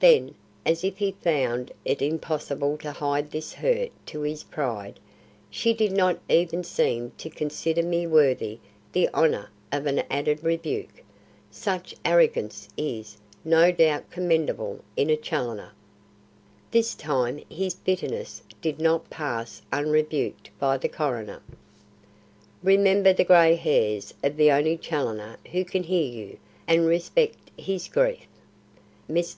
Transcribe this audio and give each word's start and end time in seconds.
Then, 0.00 0.34
as 0.66 0.82
if 0.82 0.98
he 0.98 1.12
found 1.12 1.70
it 1.84 2.02
impossible 2.02 2.76
to 2.78 2.90
hide 2.90 3.30
this 3.30 3.54
hurt 3.54 3.92
to 4.06 4.22
his 4.22 4.42
pride, 4.42 4.98
"She 5.50 5.72
did 5.72 5.92
not 5.92 6.18
even 6.28 6.64
seem 6.64 7.12
to 7.18 7.30
consider 7.30 7.84
me 7.84 8.04
worthy 8.04 8.58
the 8.90 9.08
honour 9.14 9.50
of 9.70 9.86
an 9.86 10.00
added 10.10 10.42
rebuke. 10.42 11.04
Such 11.52 11.94
arrogance 12.04 12.68
is, 12.76 13.18
no 13.44 13.70
doubt, 13.70 14.10
commendable 14.10 14.80
in 14.96 15.10
a 15.10 15.16
Challoner." 15.16 15.70
This 16.72 16.96
time 16.96 17.38
his 17.48 17.74
bitterness 17.76 18.42
did 18.60 18.80
not 18.80 19.08
pass 19.10 19.62
unrebuked 19.72 20.50
by 20.58 20.76
the 20.78 20.88
coroner: 20.88 21.40
"Remember 22.64 23.12
the 23.12 23.22
grey 23.22 23.54
hairs 23.54 24.12
of 24.24 24.36
the 24.36 24.50
only 24.50 24.76
Challoner 24.76 25.36
who 25.52 25.64
can 25.64 25.84
hear 25.84 26.08
you, 26.10 26.36
and 26.66 26.84
respect 26.86 27.52
his 27.56 27.86
grief." 27.86 28.26
Mr. 29.08 29.36